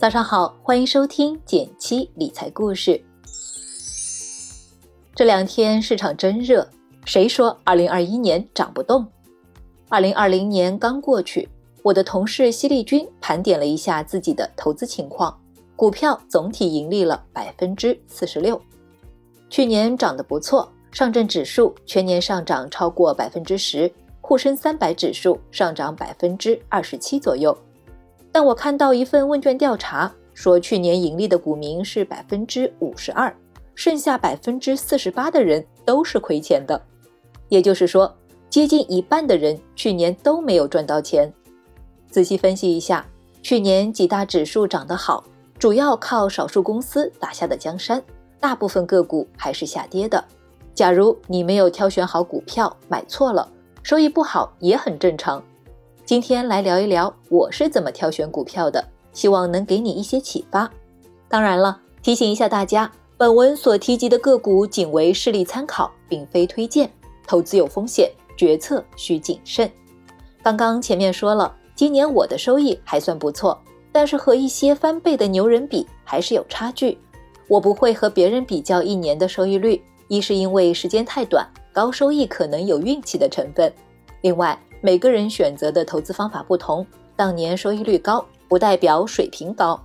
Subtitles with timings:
[0.00, 3.04] 早上好，欢迎收听减七理财故事。
[5.14, 6.66] 这两天市场真热，
[7.04, 9.06] 谁说二零二一年涨不动？
[9.90, 11.46] 二零二零年刚过去，
[11.82, 15.38] 我的同事犀利军盘点了一下自己的投资情况，
[15.76, 18.58] 股票总体盈利了百分之四十六，
[19.50, 23.92] 去年涨得不错，上证指数全年上涨超过百分之十，
[24.22, 27.54] 沪深三百指数上涨百分之二十七左右。
[28.32, 33.34] 但我看到一份问卷调查说，去年盈利的股民是百分之五十二，
[33.74, 36.80] 剩下百分之四十八的人都是亏钱的。
[37.48, 38.14] 也就是说，
[38.48, 41.32] 接近一半的人去年都没有赚到钱。
[42.08, 43.04] 仔细分析一下，
[43.42, 45.24] 去年几大指数涨得好，
[45.58, 48.02] 主要靠少数公司打下的江山，
[48.38, 50.24] 大部分个股还是下跌的。
[50.72, 53.46] 假如你没有挑选好股票，买错了，
[53.82, 55.42] 收益不好也很正常。
[56.10, 60.68] 今天来聊一聊我是怎么挑选股票的，希望能给你一些启发。
[61.28, 66.90] 当然了，提醒一下大家，本文所提及的个股仅为事例参考，并非推荐，
[67.28, 69.70] 投资有风险，决策需谨慎。
[70.42, 73.56] 刚刚前面说了，今年我的收益还算不错，
[73.92, 76.98] 但是和一些翻倍的牛人比还是有差距。
[77.46, 83.72] 我不会和别人比较一年的收益率，一是因为时间太短，高收益可能有运气的成分，
[84.22, 84.58] 另外。
[84.82, 89.78] 每个人选择的投资方法不同，当年收益率高不代表水平高。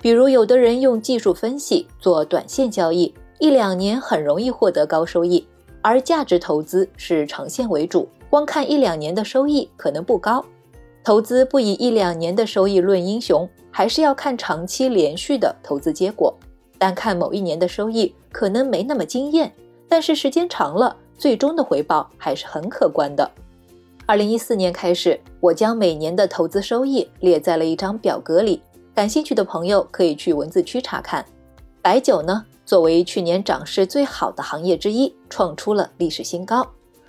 [0.00, 5.44] 比如，有的人用技术分析做短线交易，一两年很容易获得高收益；
[5.82, 10.42] 而价值投资是长线为主，光看一两年的收益可能不高。
[11.04, 16.34] 投资不以一两年的收益论英雄，还是要看长期连续的投资结果。
[16.78, 19.52] 单看某一年的收益可能没那么惊艳，
[19.86, 23.30] 但是时间长了，最终的回报还是很可观的。
[24.10, 28.60] 二零一四年开始，我将每年的投资收益列在了一张表格里，
[28.92, 31.24] 感兴趣的朋友可以去文字区查看。
[31.80, 36.64] 白酒呢，作为去年涨势最好的行业之一，创出了历史新高；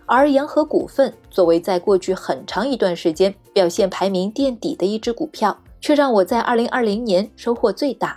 [0.06, 8.16] 而洋河股份作为在过去很长一段时间表现排名垫底的一只股票，却让我在二零二零年收获最大。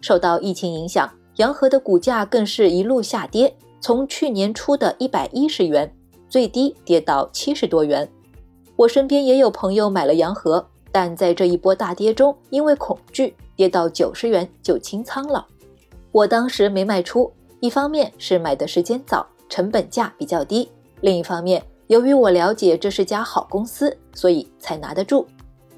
[0.00, 5.94] 受到疫情影响，洋河的股价更是一路下跌，从去年初的一百一十元
[6.30, 8.10] 最低跌到七十多元。
[8.82, 15.46] 我身边也有朋友买了洋河，但在这一波大跌中，因为恐惧跌到九十元就清仓了。
[16.10, 20.66] 我当时没卖出，一方面是买的时间早，成本价比较低；
[21.00, 25.24] 另一方面，由于我了解这是家好公司，所以才拿得住。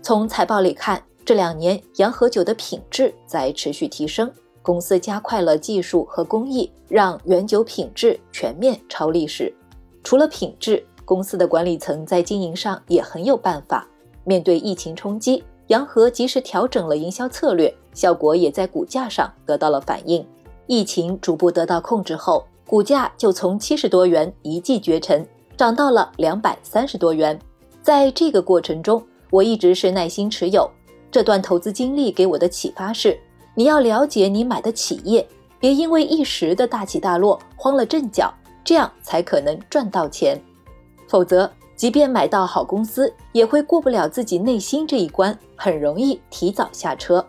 [0.00, 4.32] 从财报里看，这两年洋河酒的品质在持续提升，
[4.62, 9.54] 公司加快了技术和工艺，让原酒品质全面超历史。
[10.02, 10.82] 除了品质。
[11.04, 13.86] 公司的管理层在经营上也很有办法。
[14.24, 20.26] 面对疫情冲击，洋河及时调整了营销策略，效果也在股价上得到了反应。
[20.66, 25.26] 疫情逐步得到控制后，股价就从七十多元一骑绝尘，
[25.56, 27.38] 涨到了两百三十多元。
[27.82, 30.70] 在这个过程中，我一直是耐心持有。
[31.10, 33.18] 这段投资经历给我的启发是：
[33.54, 35.26] 你要了解你买的企业，
[35.60, 38.32] 别因为一时的大起大落慌了阵脚，
[38.64, 40.40] 这样才可能赚到钱。
[41.08, 47.24] 否则，即便买到好公司，也会过不了自己内心这一关，很容易提早下车。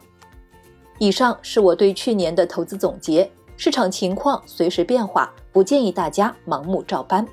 [1.00, 7.26] 以上是我对去年的投资总结，市场情况随时变化，不建议大家盲目照搬。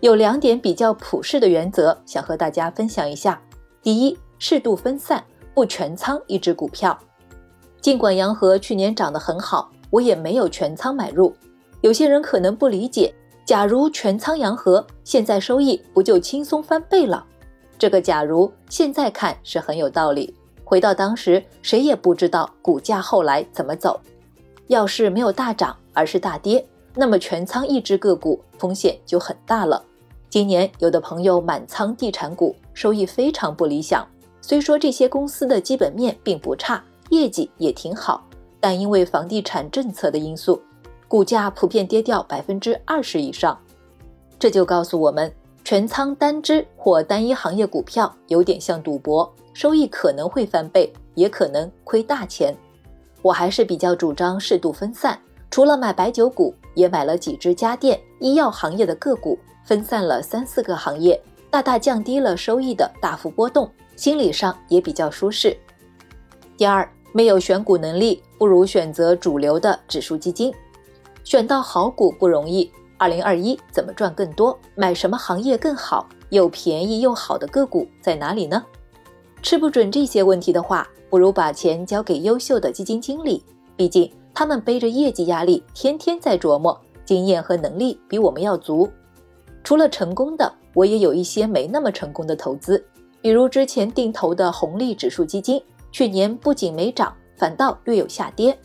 [0.00, 3.40] 有两点比较普适的原则，想和大家分享一下。
[3.82, 6.96] 第一，适度分散，不全仓一只股票。
[7.80, 11.34] 尽管洋河去年涨得很好，我也没有全仓买入。
[11.80, 13.12] 有些人可能不理解。
[13.48, 17.24] 假如全仓洋河，现在收益不就轻松翻倍了？
[17.78, 20.34] 这个假如现在看是很有道理。
[20.64, 23.98] 回到当时，谁也不知道股价后来怎么走。
[24.66, 26.62] 要是没有大涨，而是大跌，
[26.94, 29.82] 那么全仓一只个股风险就很大了。
[30.28, 34.06] 今年有的朋友满仓地产股，收益非常不理想。
[34.42, 38.22] 虽说这些公司的基本面并不差，业绩也挺好，
[38.60, 40.60] 但因为房地产政策的因素。
[41.08, 43.58] 股价普遍跌掉百分之二十以上，
[44.38, 45.32] 这就告诉我们，
[45.64, 52.54] 全仓单只或单一行业股票有点像赌博，收益可能会翻倍，也可能亏大钱。
[53.22, 55.18] 我还是比较主张适度分散，
[55.50, 61.18] 除了买白酒股，也买了几只家电、医药行业的个股，分散了三四个行业，
[61.50, 65.56] 大大降低了收益的大幅波动，心理上也比较舒适。
[66.58, 70.52] 第二，没有选股能力，不如选择主流的指数基金。
[71.28, 74.58] 选到好股不容易，二零二一怎么赚更多？
[74.74, 76.08] 买什么行业更好？
[76.30, 78.64] 又便宜又好的个股在哪里呢？
[79.42, 83.44] 吃不准这些问题的话，不如把钱交给优秀的基金经理，
[83.76, 88.88] 毕竟他们背着业绩压力，天天在琢磨，经验和能力比我们要足。
[89.62, 92.82] 除了成功的，我也有一些没那么成功的投资，
[93.20, 98.58] 比如之前定投的红利指数基金，去年不仅没涨，反倒略有下跌。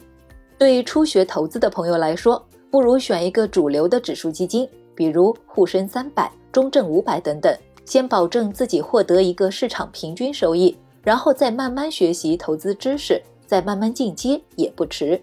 [0.57, 2.42] 对初学投资的朋友来说，
[2.74, 7.56] 不如选一个主流的指数基金，比如沪深三百、中证五百等等，
[7.86, 15.22] 先保证自己获得一个市场平均收益，然后再慢慢学习投资知识，再慢慢进阶也不迟。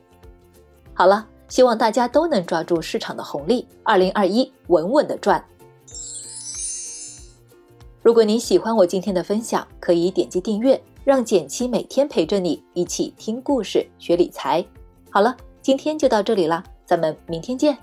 [0.94, 5.44] 好了，希望大家都能抓住市场的红利，二零二一稳稳的赚。
[8.00, 14.64] 如果您喜欢我今天的分享，可以点击订阅，让简七每天陪着你一起听故事、学理财。
[15.10, 17.78] 好了，今天就到这里啦，咱们明天见。